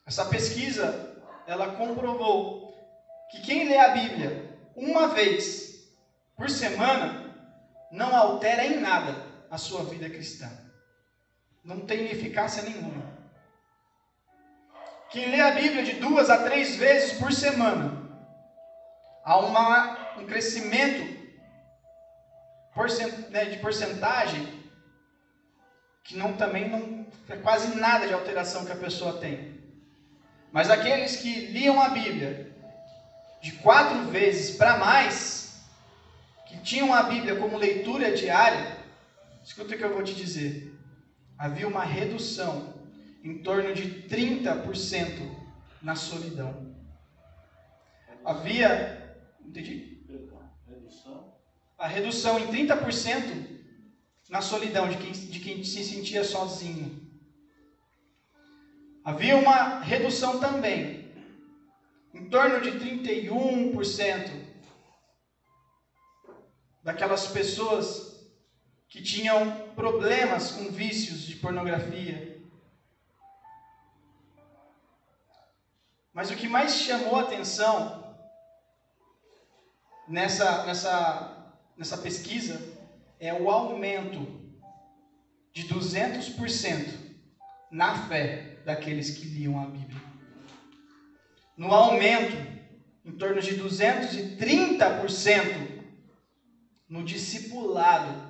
[0.06, 2.74] Essa pesquisa, ela comprovou
[3.30, 5.90] que quem lê a Bíblia uma vez
[6.36, 7.34] por semana
[7.90, 10.48] não altera em nada a sua vida cristã.
[11.62, 13.07] Não tem eficácia nenhuma.
[15.10, 18.10] Quem lê a Bíblia de duas a três vezes por semana,
[19.24, 21.16] há uma, um crescimento
[23.30, 24.58] né, de porcentagem
[26.04, 29.58] que não também não é quase nada de alteração que a pessoa tem.
[30.52, 32.54] Mas aqueles que liam a Bíblia
[33.40, 35.62] de quatro vezes para mais,
[36.46, 38.78] que tinham a Bíblia como leitura diária,
[39.42, 40.74] escuta o que eu vou te dizer.
[41.36, 42.77] Havia uma redução
[43.22, 45.36] em torno de 30%
[45.82, 46.74] na solidão.
[48.24, 49.16] Havia.
[49.44, 49.98] Entendi?
[51.78, 53.58] A redução em 30%
[54.28, 57.08] na solidão de quem, de quem se sentia sozinho.
[59.04, 61.14] Havia uma redução também,
[62.12, 64.48] em torno de 31%
[66.82, 68.28] daquelas pessoas
[68.88, 72.27] que tinham problemas com vícios de pornografia,
[76.18, 78.16] Mas o que mais chamou a atenção
[80.08, 82.60] nessa, nessa, nessa pesquisa
[83.20, 84.26] é o aumento
[85.52, 86.92] de 200%
[87.70, 90.02] na fé daqueles que liam a Bíblia.
[91.56, 92.36] No aumento,
[93.04, 95.84] em torno de 230%
[96.88, 98.26] no discipulado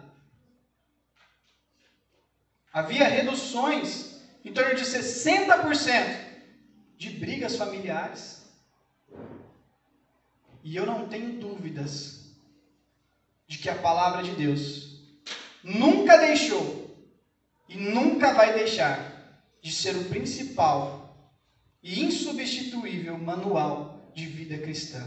[2.71, 6.28] Havia reduções em torno de 60%
[6.99, 8.43] de brigas familiares.
[10.63, 12.33] E eu não tenho dúvidas
[13.47, 15.01] de que a palavra de Deus
[15.63, 16.95] nunca deixou
[17.69, 21.17] e nunca vai deixar de ser o principal
[21.83, 25.03] e insubstituível manual de vida cristã.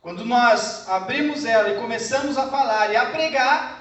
[0.00, 3.78] Quando nós abrimos ela e começamos a falar e a pregar,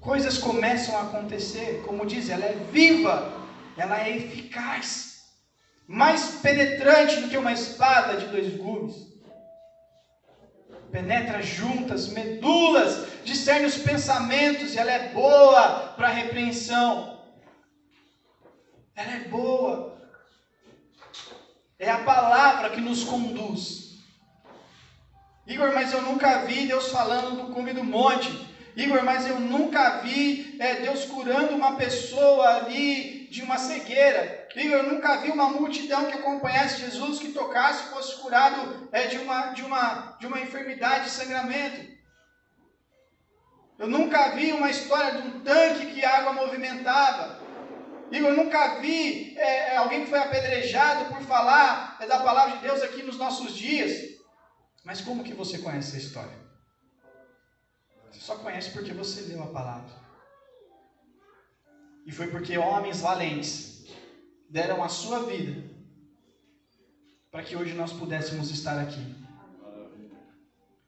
[0.00, 1.82] coisas começam a acontecer.
[1.84, 3.39] Como diz, ela é viva,
[3.76, 5.24] ela é eficaz,
[5.86, 9.10] mais penetrante do que uma espada de dois gumes.
[10.90, 17.20] Penetra juntas, medulas, discerne os pensamentos e ela é boa para repreensão.
[18.94, 19.98] Ela é boa.
[21.78, 23.90] É a palavra que nos conduz.
[25.46, 28.30] Igor, mas eu nunca vi Deus falando do cume do monte.
[28.76, 34.48] Igor, mas eu nunca vi é, Deus curando uma pessoa ali de uma cegueira.
[34.56, 39.52] Eu nunca vi uma multidão que acompanhasse Jesus, que tocasse, fosse curado é, de, uma,
[39.52, 41.88] de, uma, de uma enfermidade de sangramento.
[43.78, 47.40] Eu nunca vi uma história de um tanque que a água movimentava.
[48.10, 52.62] Eu nunca vi é, é alguém que foi apedrejado por falar é, da palavra de
[52.62, 53.92] Deus aqui nos nossos dias.
[54.84, 56.36] Mas como que você conhece essa história?
[58.10, 59.99] Você só conhece porque você leu a palavra.
[62.10, 63.84] E foi porque homens valentes
[64.48, 65.62] deram a sua vida
[67.30, 69.14] para que hoje nós pudéssemos estar aqui.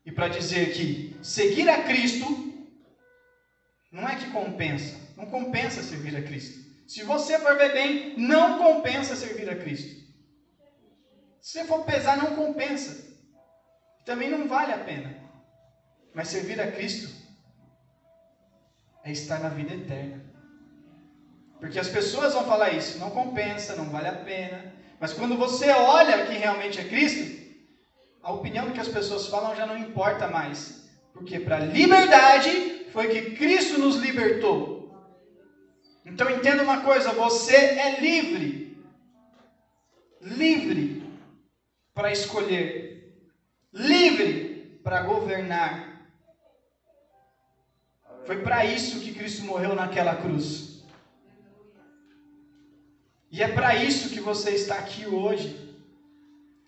[0.05, 2.27] E para dizer que seguir a Cristo
[3.93, 6.59] não é que compensa, não compensa servir a Cristo.
[6.89, 10.05] Se você for ver bem, não compensa servir a Cristo.
[11.41, 13.17] Se você for pesar, não compensa.
[14.05, 15.23] Também não vale a pena.
[16.13, 17.15] Mas servir a Cristo
[19.05, 20.32] é estar na vida eterna.
[21.63, 24.75] Porque as pessoas vão falar isso, não compensa, não vale a pena.
[24.99, 27.41] Mas quando você olha que realmente é Cristo,
[28.21, 30.91] a opinião que as pessoas falam já não importa mais.
[31.13, 34.93] Porque para a liberdade foi que Cristo nos libertou.
[36.05, 38.77] Então entenda uma coisa: você é livre.
[40.21, 41.09] Livre
[41.95, 43.23] para escolher.
[43.73, 46.11] Livre para governar.
[48.27, 50.72] Foi para isso que Cristo morreu naquela cruz.
[53.33, 55.59] E é para isso que você está aqui hoje.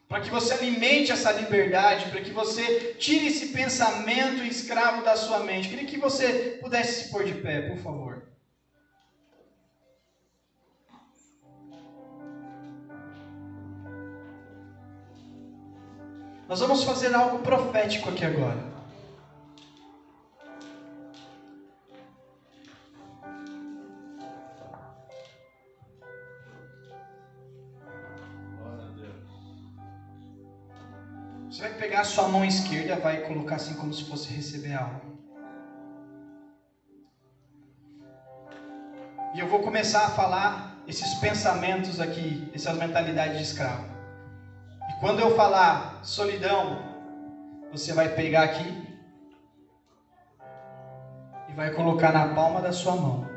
[0.08, 5.40] Para que você alimente essa liberdade, para que você tire esse pensamento escravo da sua
[5.40, 5.68] mente.
[5.68, 8.22] Queria que você pudesse se pôr de pé, por favor.
[16.48, 18.73] Nós vamos fazer algo profético aqui agora.
[31.94, 35.00] Pegar a sua mão esquerda, vai colocar assim como se fosse receber algo.
[39.32, 43.84] E eu vou começar a falar esses pensamentos aqui, essa mentalidade de escravo.
[44.90, 46.82] E quando eu falar solidão,
[47.70, 48.98] você vai pegar aqui
[51.48, 53.28] e vai colocar na palma da sua mão.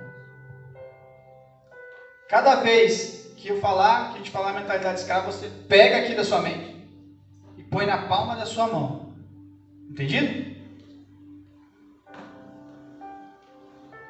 [2.27, 6.15] Cada vez que eu falar, que a gente falar mentalidade de escravo, você pega aqui
[6.15, 6.76] da sua mente
[7.69, 9.13] põe na palma da sua mão.
[9.89, 10.57] Entendido?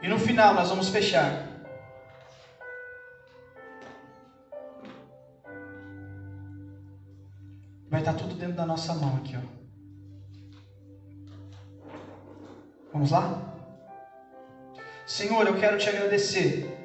[0.02, 1.48] E no final nós vamos fechar.
[7.90, 9.42] Vai estar tudo dentro da nossa mão aqui, ó.
[12.94, 13.54] Vamos lá?
[15.06, 16.78] Senhor, eu quero te agradecer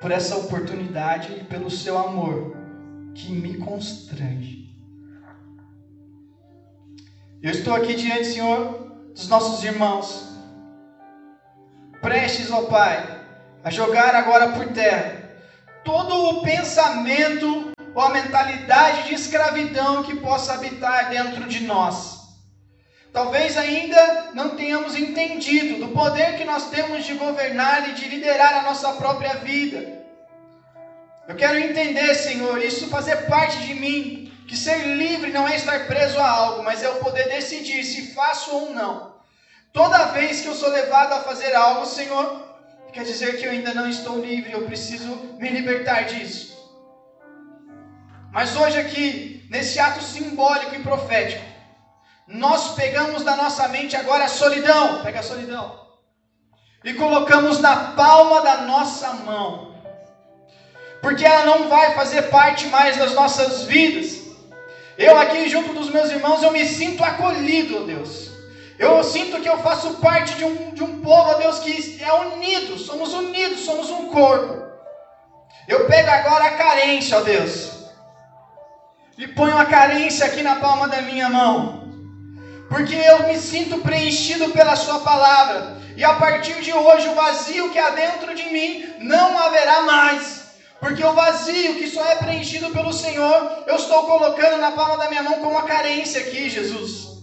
[0.00, 2.56] por essa oportunidade e pelo seu amor
[3.14, 4.61] que me constrange.
[7.42, 10.28] Eu estou aqui diante, Senhor, dos nossos irmãos,
[12.00, 13.20] prestes, ó Pai,
[13.64, 15.22] a jogar agora por terra
[15.84, 22.20] todo o pensamento ou a mentalidade de escravidão que possa habitar dentro de nós.
[23.12, 28.60] Talvez ainda não tenhamos entendido do poder que nós temos de governar e de liderar
[28.60, 30.00] a nossa própria vida.
[31.26, 35.86] Eu quero entender, Senhor, isso fazer parte de mim, que ser livre não é estar
[35.86, 39.12] preso a algo, mas é o poder decidir se faço ou não.
[39.72, 42.42] Toda vez que eu sou levado a fazer algo, Senhor,
[42.92, 46.52] quer dizer que eu ainda não estou livre, eu preciso me libertar disso.
[48.30, 51.44] Mas hoje aqui, nesse ato simbólico e profético,
[52.26, 55.02] nós pegamos da nossa mente agora a solidão.
[55.02, 55.80] Pega a solidão.
[56.84, 59.72] e colocamos na palma da nossa mão,
[61.00, 64.21] porque ela não vai fazer parte mais das nossas vidas.
[64.98, 68.30] Eu aqui junto dos meus irmãos, eu me sinto acolhido, Deus.
[68.78, 72.12] Eu sinto que eu faço parte de um, de um povo, ó Deus, que é
[72.12, 74.62] unido, somos unidos, somos um corpo.
[75.68, 77.70] Eu pego agora a carência, ó Deus,
[79.16, 81.84] e ponho a carência aqui na palma da minha mão,
[82.68, 87.70] porque eu me sinto preenchido pela Sua palavra, e a partir de hoje o vazio
[87.70, 90.41] que há dentro de mim não haverá mais.
[90.82, 95.08] Porque o vazio que só é preenchido pelo Senhor, eu estou colocando na palma da
[95.08, 97.22] minha mão como uma carência aqui, Jesus.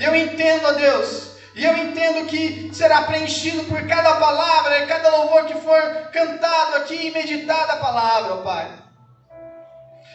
[0.00, 5.44] Eu entendo, ó Deus, e eu entendo que será preenchido por cada palavra, cada louvor
[5.44, 8.72] que for cantado aqui e meditado a palavra, ó Pai.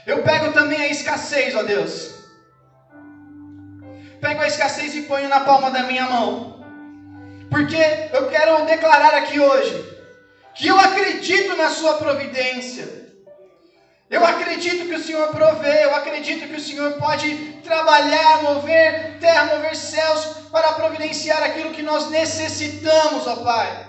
[0.07, 2.15] Eu pego também a escassez, ó Deus.
[4.19, 6.65] Pego a escassez e ponho na palma da minha mão.
[7.51, 7.77] Porque
[8.11, 9.92] eu quero declarar aqui hoje
[10.53, 13.03] que eu acredito na Sua providência.
[14.09, 19.55] Eu acredito que o Senhor provê, eu acredito que o Senhor pode trabalhar, mover terra,
[19.55, 23.87] mover céus para providenciar aquilo que nós necessitamos, ó Pai.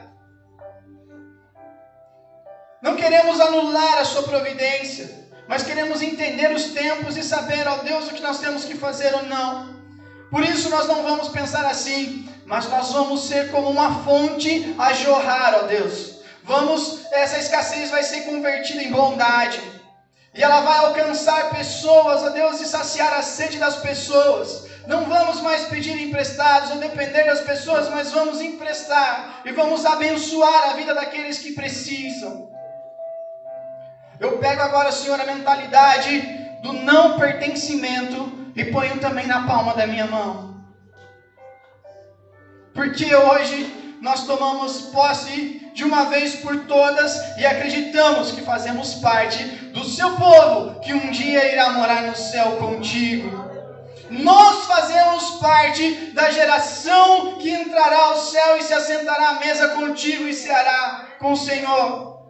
[2.81, 8.09] Não queremos anular a Sua providência, mas queremos entender os tempos e saber, ó Deus,
[8.09, 9.75] o que nós temos que fazer ou não.
[10.31, 14.93] Por isso nós não vamos pensar assim, mas nós vamos ser como uma fonte a
[14.95, 16.14] jorrar, ó Deus.
[16.45, 19.61] Vamos, essa escassez vai ser convertida em bondade.
[20.35, 24.67] E ela vai alcançar pessoas, ó Deus, e saciar a sede das pessoas.
[24.87, 30.71] Não vamos mais pedir emprestados ou depender das pessoas, mas vamos emprestar e vamos abençoar
[30.71, 32.51] a vida daqueles que precisam.
[34.21, 36.21] Eu pego agora, Senhor, a mentalidade
[36.63, 40.63] do não pertencimento e ponho também na palma da minha mão.
[42.75, 49.43] Porque hoje nós tomamos posse de uma vez por todas e acreditamos que fazemos parte
[49.73, 53.31] do seu povo que um dia irá morar no céu contigo.
[54.11, 60.29] Nós fazemos parte da geração que entrará ao céu e se assentará à mesa contigo
[60.29, 62.29] e ceará com o Senhor.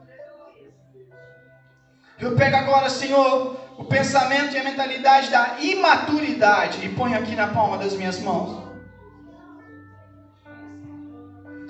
[2.20, 7.48] Eu pego agora, Senhor, o pensamento e a mentalidade da imaturidade e ponho aqui na
[7.48, 8.63] palma das minhas mãos.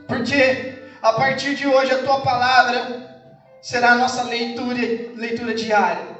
[0.06, 3.04] Porque a partir de hoje a tua palavra
[3.60, 4.80] será a nossa leitura,
[5.16, 6.14] leitura diária.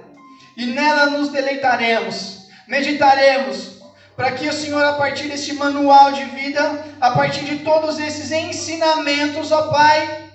[0.57, 3.83] E nela nos deleitaremos, meditaremos,
[4.17, 8.31] para que o Senhor, a partir desse manual de vida, a partir de todos esses
[8.31, 10.31] ensinamentos, ó Pai,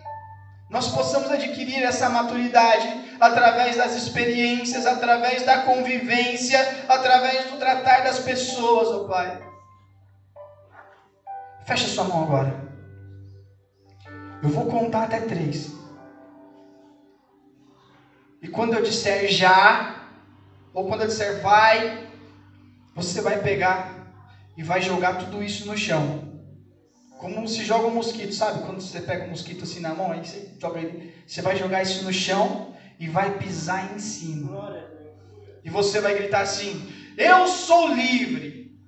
[0.69, 2.87] nós possamos adquirir essa maturidade
[3.19, 9.41] através das experiências, através da convivência, através do tratar das pessoas, ó Pai.
[11.65, 12.68] Fecha sua mão agora.
[14.41, 15.73] Eu vou contar até três.
[18.41, 20.07] E quando eu disser já,
[20.73, 22.07] ou quando eu disser vai,
[22.95, 24.13] você vai pegar
[24.55, 26.41] e vai jogar tudo isso no chão.
[27.17, 28.65] Como se joga um mosquito, sabe?
[28.65, 31.13] Quando você pega um mosquito assim na mão, aí você joga ele.
[31.27, 34.87] Você vai jogar isso no chão e vai pisar em cima.
[35.65, 38.79] E você vai gritar assim: Eu sou livre.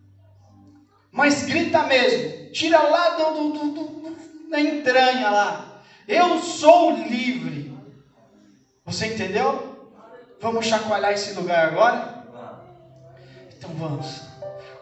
[1.11, 2.51] Mas grita mesmo.
[2.53, 4.00] Tira lá do, do, do,
[4.51, 5.65] da entranha lá.
[6.05, 7.73] Eu sou livre.
[8.85, 9.89] Você entendeu?
[10.41, 12.25] Vamos chacoalhar esse lugar agora?
[13.57, 14.23] Então vamos.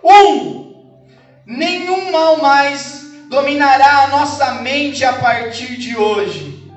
[0.03, 0.97] Um,
[1.45, 6.73] nenhum mal mais dominará a nossa mente a partir de hoje.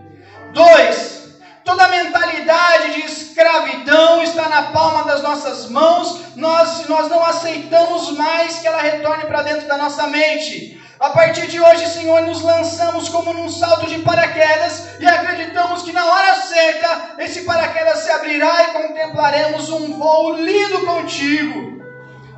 [0.53, 6.37] Dois, toda mentalidade de escravidão está na palma das nossas mãos.
[6.37, 10.82] Nós, nós não aceitamos mais que ela retorne para dentro da nossa mente.
[11.03, 15.93] A partir de hoje, Senhor, nos lançamos como num salto de paraquedas e acreditamos que
[15.93, 21.83] na hora certa esse paraquedas se abrirá e contemplaremos um voo lindo contigo.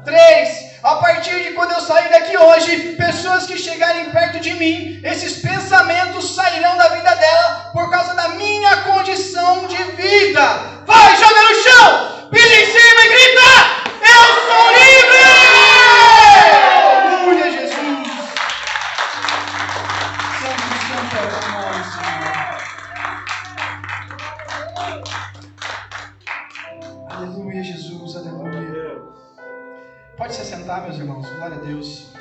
[0.03, 0.81] 3.
[0.83, 5.43] A partir de quando eu sair daqui hoje, pessoas que chegarem perto de mim, esses
[5.43, 10.41] pensamentos sairão da vida dela por causa da minha condição de vida.
[10.87, 14.94] Vai, joga no chão, pisa em cima e grita: Eu sou livre!
[30.17, 31.29] Pode se sentar, meus irmãos.
[31.29, 32.13] Glória a Deus.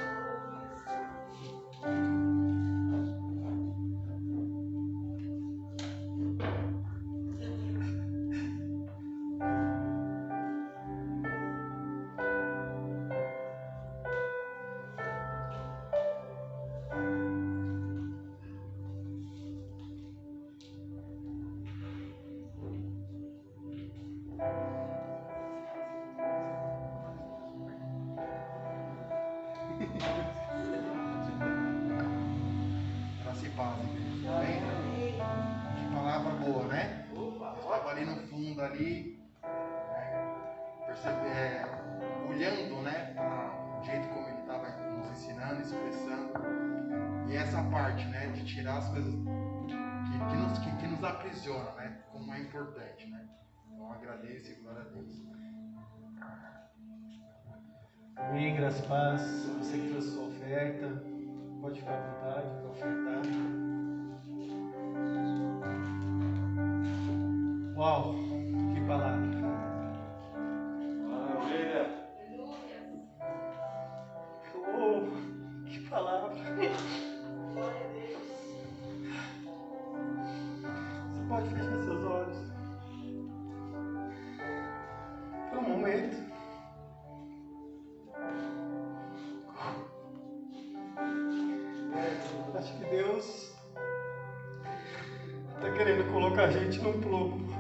[96.34, 97.54] Colocar a gente num plumo.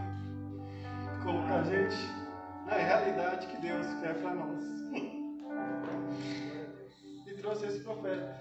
[1.23, 1.95] Colocar a gente
[2.65, 4.63] na realidade que Deus quer para nós.
[7.27, 8.35] E trouxe esse profeta.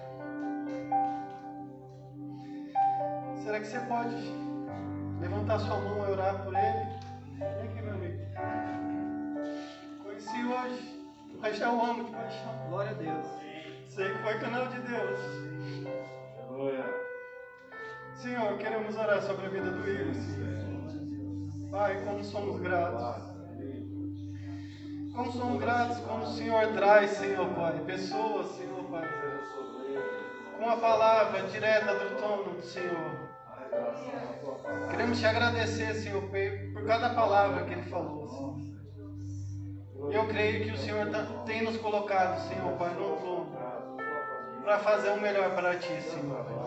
[3.44, 4.16] Será que você pode
[5.20, 6.88] levantar sua mão e orar por ele?
[7.38, 8.18] Vem aqui, meu amigo.
[10.02, 11.06] Conheci hoje,
[11.40, 12.68] mas já o amo de paixão.
[12.70, 13.26] Glória a Deus.
[13.88, 15.51] Sei que foi canal de Deus.
[18.53, 19.82] Senhor, queremos orar sobre a vida do.
[19.82, 21.70] Senhor.
[21.70, 23.32] Pai, como somos gratos.
[25.14, 29.09] Como somos gratos como o Senhor traz, Senhor Pai, pessoas, Senhor Pai,
[30.59, 33.30] com a palavra direta do trono do Senhor.
[34.90, 40.12] Queremos te agradecer, Senhor, por por cada palavra que Ele falou, Senhor.
[40.12, 43.53] Eu creio que o Senhor tá- tem nos colocado, Senhor Pai, no trono
[44.62, 46.61] para fazer o melhor para Ti, Senhor.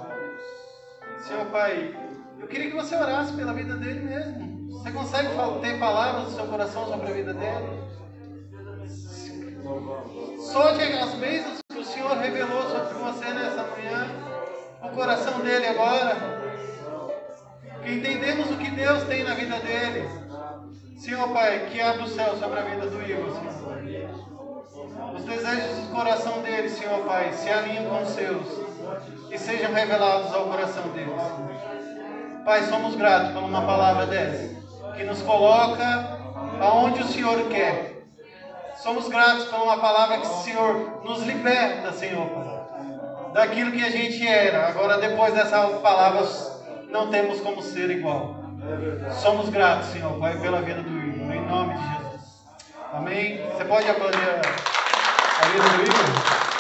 [1.24, 1.96] Senhor Pai,
[2.40, 4.56] eu queria que você orasse pela vida dele mesmo.
[4.72, 5.30] Você consegue
[5.62, 7.86] ter palavras no seu coração sobre a vida dele?
[10.40, 14.08] Solte as bênçãos que o Senhor revelou sobre você nessa manhã,
[14.84, 16.16] o coração dele agora.
[17.82, 20.08] Que entendemos o que Deus tem na vida dele.
[20.98, 23.56] Senhor Pai, que abra o céu sobre a vida do Igor, Senhor.
[25.16, 28.75] Os desejos do coração dele, Senhor Pai, se alinham com os seus
[29.32, 31.12] e sejam revelados ao coração dele.
[31.12, 32.44] Senhor.
[32.46, 34.56] Pai, somos gratos por uma palavra dessa,
[34.96, 36.20] que nos coloca
[36.62, 38.04] aonde o Senhor quer.
[38.78, 42.28] Somos gratos por uma palavra que o Senhor nos liberta, Senhor,
[43.34, 44.68] daquilo que a gente era.
[44.68, 46.22] Agora, depois dessa palavra,
[46.90, 48.36] não temos como ser igual.
[49.22, 52.22] Somos gratos, Senhor, Pai, pela vida do Igor, em nome de Jesus.
[52.94, 53.42] Amém?
[53.52, 56.55] Você pode aplaudir a, vida do Igor?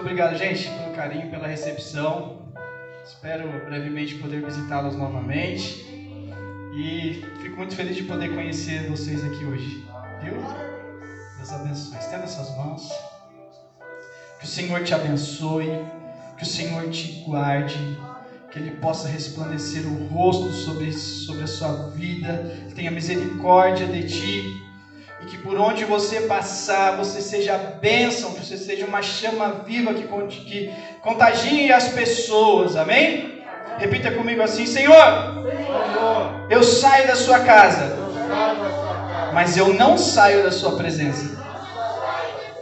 [0.00, 2.38] Muito obrigado, gente, pelo carinho, pela recepção.
[3.04, 5.84] Espero brevemente poder visitá-los novamente.
[6.74, 9.86] E fico muito feliz de poder conhecer vocês aqui hoje.
[10.24, 10.42] Deus,
[11.36, 11.98] Deus abençoe.
[11.98, 12.90] Estenda suas mãos.
[14.38, 15.68] Que o Senhor te abençoe.
[16.38, 17.76] Que o Senhor te guarde.
[18.50, 22.50] Que Ele possa resplandecer o rosto sobre, sobre a sua vida.
[22.74, 24.69] Tenha misericórdia de ti.
[25.30, 30.02] Que por onde você passar, você seja bênção, que você seja uma chama viva que,
[30.28, 32.74] que contagie as pessoas.
[32.74, 33.44] Amém?
[33.78, 35.46] Repita comigo assim: Senhor,
[36.50, 37.96] eu saio da sua casa,
[39.32, 41.40] mas eu não saio da sua presença.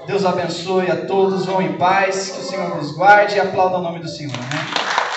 [0.07, 3.83] Deus abençoe a todos, vão em paz, que o Senhor nos guarde e aplauda o
[3.83, 4.35] nome do Senhor.
[4.35, 5.08] Amém?